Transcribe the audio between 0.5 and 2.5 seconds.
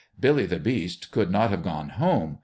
Beast could not have" gone home."